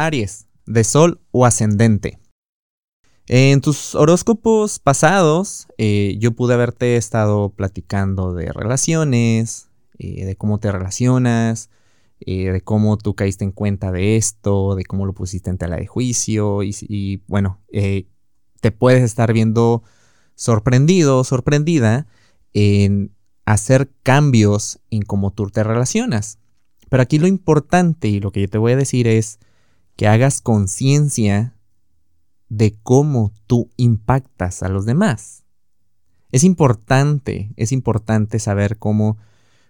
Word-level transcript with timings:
Aries, 0.00 0.46
de 0.66 0.82
Sol 0.82 1.20
o 1.30 1.44
ascendente. 1.44 2.18
En 3.26 3.60
tus 3.60 3.94
horóscopos 3.94 4.78
pasados, 4.78 5.68
eh, 5.78 6.16
yo 6.18 6.32
pude 6.32 6.54
haberte 6.54 6.96
estado 6.96 7.50
platicando 7.50 8.34
de 8.34 8.50
relaciones, 8.50 9.68
eh, 9.98 10.24
de 10.24 10.36
cómo 10.36 10.58
te 10.58 10.72
relacionas, 10.72 11.70
eh, 12.20 12.50
de 12.50 12.60
cómo 12.60 12.96
tú 12.96 13.14
caíste 13.14 13.44
en 13.44 13.52
cuenta 13.52 13.92
de 13.92 14.16
esto, 14.16 14.74
de 14.74 14.84
cómo 14.84 15.06
lo 15.06 15.12
pusiste 15.12 15.50
en 15.50 15.58
tela 15.58 15.76
de 15.76 15.86
juicio 15.86 16.62
y, 16.62 16.74
y 16.88 17.18
bueno, 17.28 17.60
te 17.70 18.72
puedes 18.72 19.02
estar 19.02 19.32
viendo 19.32 19.82
sorprendido 20.34 21.18
o 21.18 21.24
sorprendida 21.24 22.06
en 22.52 23.14
hacer 23.44 23.92
cambios 24.02 24.80
en 24.90 25.02
cómo 25.02 25.30
tú 25.32 25.50
te 25.50 25.62
relacionas. 25.62 26.38
Pero 26.88 27.02
aquí 27.02 27.18
lo 27.18 27.26
importante 27.26 28.08
y 28.08 28.18
lo 28.18 28.32
que 28.32 28.40
yo 28.40 28.48
te 28.48 28.58
voy 28.58 28.72
a 28.72 28.76
decir 28.76 29.06
es 29.06 29.38
que 30.00 30.08
hagas 30.08 30.40
conciencia 30.40 31.52
de 32.48 32.74
cómo 32.82 33.34
tú 33.46 33.68
impactas 33.76 34.62
a 34.62 34.70
los 34.70 34.86
demás. 34.86 35.44
Es 36.32 36.42
importante, 36.42 37.52
es 37.56 37.70
importante 37.70 38.38
saber 38.38 38.78
cómo, 38.78 39.18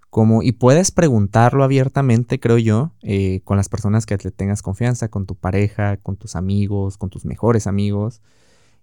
cómo, 0.08 0.44
y 0.44 0.52
puedes 0.52 0.92
preguntarlo 0.92 1.64
abiertamente, 1.64 2.38
creo 2.38 2.58
yo, 2.58 2.92
eh, 3.02 3.40
con 3.42 3.56
las 3.56 3.68
personas 3.68 4.06
que 4.06 4.18
te 4.18 4.30
tengas 4.30 4.62
confianza, 4.62 5.08
con 5.08 5.26
tu 5.26 5.34
pareja, 5.34 5.96
con 5.96 6.16
tus 6.16 6.36
amigos, 6.36 6.96
con 6.96 7.10
tus 7.10 7.24
mejores 7.24 7.66
amigos, 7.66 8.22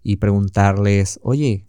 y 0.04 0.18
preguntarles, 0.18 1.18
oye, 1.24 1.66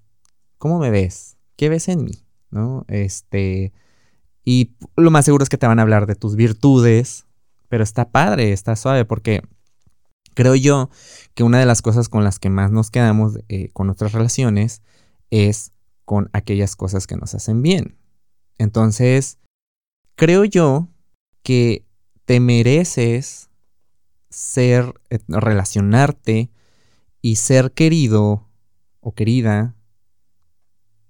¿cómo 0.58 0.80
me 0.80 0.90
ves? 0.90 1.36
¿Qué 1.54 1.68
ves 1.68 1.86
en 1.86 2.02
mí? 2.02 2.24
¿No? 2.50 2.84
Este, 2.88 3.72
y 4.44 4.72
lo 4.96 5.12
más 5.12 5.24
seguro 5.24 5.44
es 5.44 5.48
que 5.48 5.56
te 5.56 5.68
van 5.68 5.78
a 5.78 5.82
hablar 5.82 6.06
de 6.06 6.16
tus 6.16 6.34
virtudes, 6.34 7.26
pero 7.68 7.84
está 7.84 8.10
padre, 8.10 8.50
está 8.50 8.74
suave, 8.74 9.04
porque 9.04 9.42
Creo 10.38 10.54
yo 10.54 10.88
que 11.34 11.42
una 11.42 11.58
de 11.58 11.66
las 11.66 11.82
cosas 11.82 12.08
con 12.08 12.22
las 12.22 12.38
que 12.38 12.48
más 12.48 12.70
nos 12.70 12.92
quedamos 12.92 13.40
eh, 13.48 13.70
con 13.72 13.88
nuestras 13.88 14.12
relaciones 14.12 14.82
es 15.30 15.72
con 16.04 16.30
aquellas 16.32 16.76
cosas 16.76 17.08
que 17.08 17.16
nos 17.16 17.34
hacen 17.34 17.60
bien. 17.60 17.98
Entonces, 18.56 19.38
creo 20.14 20.44
yo 20.44 20.86
que 21.42 21.84
te 22.24 22.38
mereces 22.38 23.50
ser, 24.30 24.94
eh, 25.10 25.18
relacionarte 25.26 26.52
y 27.20 27.34
ser 27.34 27.72
querido 27.72 28.46
o 29.00 29.14
querida 29.16 29.74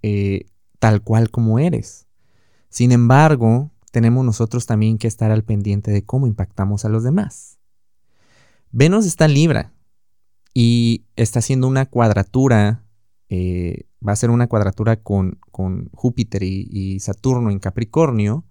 eh, 0.01 0.47
tal 0.79 1.03
cual 1.03 1.31
como 1.31 1.59
eres. 1.59 2.07
Sin 2.71 2.93
embargo, 2.93 3.73
tenemos 3.93 4.25
nosotros 4.25 4.65
también 4.65 4.97
que 4.97 5.07
estar 5.07 5.31
al 5.31 5.45
pendiente 5.45 5.91
de 5.91 6.03
cómo 6.03 6.27
impactamos 6.27 6.87
a 6.87 6.89
los 6.89 7.03
demás. 7.05 7.58
Venus 8.71 9.07
está 9.07 9.25
en 9.25 9.35
Libra 9.35 9.73
y 10.55 11.07
está 11.17 11.39
haciendo 11.39 11.67
una 11.69 11.87
cuadratura, 11.87 12.85
eh, 13.29 13.87
va 14.07 14.13
a 14.13 14.17
ser 14.17 14.31
una 14.31 14.47
cuadratura 14.47 14.97
con, 14.97 15.39
con 15.51 15.89
Júpiter 15.93 16.43
y, 16.43 17.01
Saturno 17.01 17.51
en 17.51 17.59
Capricornio, 17.59 18.45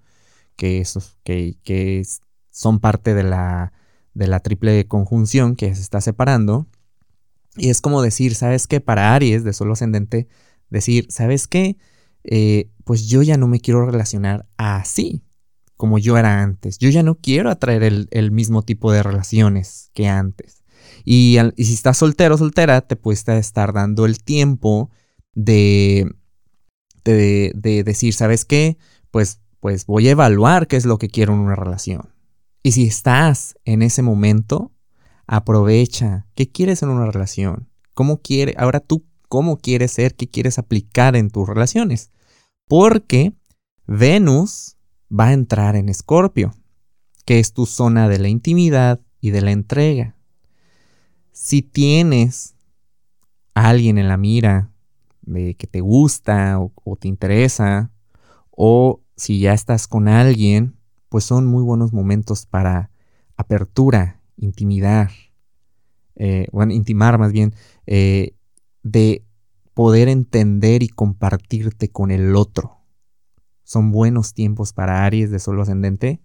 que, 0.55 0.83
que, 1.23 2.05
son 2.49 2.79
parte 2.79 3.13
de 3.13 3.23
la, 3.23 3.73
de 4.15 4.27
la 4.27 4.39
triple 4.39 4.87
conjunción 4.87 5.55
que 5.55 5.73
se 5.75 5.81
está 5.81 6.01
separando. 6.01 6.67
Y 7.55 7.69
es 7.69 7.81
como 7.81 8.02
decir, 8.02 8.33
¿sabes 8.33 8.65
qué? 8.67 8.81
Para 8.81 9.13
Aries, 9.13 9.43
de 9.43 9.53
solo 9.53 9.73
ascendente, 9.73 10.27
decir, 10.69 11.05
¿sabes 11.09 11.47
qué? 11.47 11.77
Eh, 12.23 12.71
pues 12.83 13.07
yo 13.07 13.21
ya 13.21 13.37
no 13.37 13.47
me 13.47 13.59
quiero 13.59 13.85
relacionar 13.85 14.47
así 14.57 15.27
como 15.78 16.00
yo 16.00 16.17
era 16.17 16.42
antes. 16.42 16.80
Yo 16.80 16.89
ya 16.89 17.03
no 17.03 17.16
quiero 17.16 17.50
atraer 17.50 17.83
el, 17.83 18.31
mismo 18.31 18.64
tipo 18.64 18.92
de 18.92 19.03
relaciones 19.03 19.92
que 19.94 20.08
antes. 20.08 20.64
Y, 21.06 21.38
si 21.58 21.73
estás 21.73 21.97
soltero 21.97 22.36
o 22.36 22.38
soltera, 22.38 22.81
te 22.81 22.95
puedes 22.95 23.28
estar 23.28 23.72
dando 23.72 24.05
el 24.05 24.22
tiempo 24.23 24.89
de, 25.33 26.11
de, 27.05 27.83
decir, 27.86 28.14
¿sabes 28.14 28.43
qué? 28.43 28.77
Pues, 29.11 29.39
pues 29.60 29.86
voy 29.86 30.08
a 30.08 30.11
evaluar 30.11 30.67
qué 30.67 30.76
es 30.76 30.86
lo 30.86 30.98
que 30.98 31.10
quiero 31.10 31.33
en 31.33 31.39
una 31.39 31.55
relación. 31.55 32.10
Y 32.64 32.71
si 32.73 32.87
estás 32.87 33.55
en 33.64 33.82
ese 33.82 34.02
momento, 34.02 34.73
aprovecha. 35.27 36.27
¿Qué 36.36 36.52
quieres 36.52 36.82
en 36.82 36.89
una 36.89 37.10
relación? 37.10 37.70
¿Cómo 37.93 38.21
quiere? 38.21 38.55
Ahora 38.58 38.80
tú, 38.80 39.05
¿cómo 39.30 39.58
quieres 39.58 39.92
ser? 39.92 40.16
¿Qué 40.16 40.27
quieres 40.27 40.58
aplicar 40.58 41.16
en 41.16 41.30
tus 41.30 41.48
relaciones? 41.48 42.11
Porque 42.67 43.33
Venus 43.86 44.77
va 45.11 45.27
a 45.27 45.33
entrar 45.33 45.75
en 45.75 45.89
Escorpio, 45.89 46.53
que 47.25 47.39
es 47.39 47.53
tu 47.53 47.65
zona 47.65 48.09
de 48.09 48.19
la 48.19 48.29
intimidad 48.29 49.01
y 49.21 49.31
de 49.31 49.41
la 49.41 49.51
entrega. 49.51 50.15
Si 51.31 51.61
tienes 51.61 52.55
a 53.53 53.69
alguien 53.69 53.97
en 53.97 54.07
la 54.07 54.17
mira 54.17 54.71
de 55.21 55.55
que 55.55 55.67
te 55.67 55.81
gusta 55.81 56.59
o, 56.59 56.95
te 56.95 57.07
interesa, 57.07 57.91
o 58.51 59.01
si 59.15 59.39
ya 59.39 59.53
estás 59.53 59.87
con 59.87 60.07
alguien, 60.07 60.75
pues 61.09 61.23
son 61.23 61.45
muy 61.45 61.63
buenos 61.63 61.93
momentos 61.93 62.45
para 62.45 62.91
apertura, 63.35 64.21
intimidar, 64.37 65.11
eh, 66.15 66.47
bueno, 66.51 66.73
intimar 66.73 67.17
más 67.17 67.31
bien, 67.31 67.53
eh, 67.85 68.35
de 68.83 69.23
poder 69.73 70.07
entender 70.07 70.81
y 70.81 70.87
compartirte 70.87 71.89
con 71.89 72.09
el 72.09 72.35
otro 72.35 72.77
son 73.67 73.92
buenos 73.92 74.33
tiempos 74.33 74.72
para 74.72 75.04
Aries 75.04 75.30
de 75.30 75.39
solo 75.39 75.64
ascendente 75.64 76.22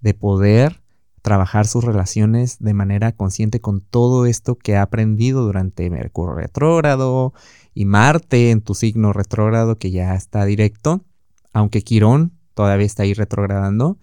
de 0.00 0.14
poder 0.14 0.82
trabajar 1.22 1.68
sus 1.68 1.84
relaciones 1.84 2.58
de 2.58 2.74
manera 2.74 3.12
consciente 3.12 3.60
con 3.60 3.82
todo 3.82 4.26
esto 4.26 4.56
que 4.56 4.74
ha 4.74 4.82
aprendido 4.82 5.44
durante 5.44 5.88
Mercurio 5.90 6.34
retrógrado 6.34 7.34
y 7.72 7.84
Marte 7.84 8.50
en 8.50 8.62
tu 8.62 8.74
signo 8.74 9.12
retrógrado 9.12 9.78
que 9.78 9.92
ya 9.92 10.16
está 10.16 10.44
directo, 10.44 11.04
aunque 11.52 11.82
Quirón 11.82 12.32
todavía 12.52 12.86
está 12.86 13.04
ahí 13.04 13.14
retrogradando, 13.14 13.96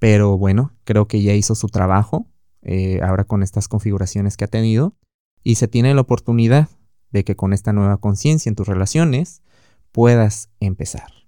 pero 0.00 0.36
bueno, 0.36 0.72
creo 0.82 1.06
que 1.06 1.22
ya 1.22 1.34
hizo 1.34 1.54
su 1.54 1.68
trabajo 1.68 2.26
eh, 2.62 2.98
ahora 3.04 3.22
con 3.22 3.44
estas 3.44 3.68
configuraciones 3.68 4.36
que 4.36 4.44
ha 4.44 4.48
tenido 4.48 4.96
y 5.44 5.54
se 5.54 5.68
tiene 5.68 5.94
la 5.94 6.00
oportunidad 6.00 6.68
de 7.12 7.22
que 7.22 7.36
con 7.36 7.52
esta 7.52 7.72
nueva 7.72 7.98
conciencia 7.98 8.50
en 8.50 8.56
tus 8.56 8.66
relaciones 8.66 9.40
puedas 9.92 10.50
empezar. 10.58 11.23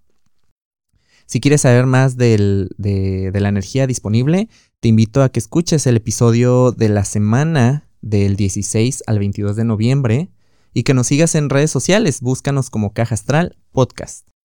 Si 1.27 1.41
quieres 1.41 1.63
saber 1.63 1.87
más 1.87 2.17
de, 2.17 2.69
la 2.79 3.49
energía 3.49 3.87
disponible, 3.87 4.49
te 4.81 4.89
invito 4.89 5.23
a 5.23 5.29
que 5.29 5.41
escuches 5.41 5.87
el 5.87 5.97
episodio 5.97 6.71
de 6.71 6.89
la 6.89 7.05
semana 7.05 7.89
del 8.01 8.37
16 8.37 9.03
al 9.07 9.19
22 9.19 9.57
de 9.57 9.65
noviembre 9.65 10.31
y 10.73 10.85
que 10.85 10.95
nos 10.95 11.09
sigas 11.09 11.35
en 11.35 11.51
redes 11.51 11.71
sociales. 11.71 12.21
Búscanos 12.21 12.71
como 12.71 12.93
Caja 12.93 13.15
Astral 13.15 13.57
Podcast. 13.73 14.36